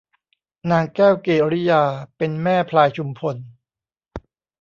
[0.71, 1.83] นางแก้วกิริยา
[2.17, 3.35] เป็นแม่พลายชุมพล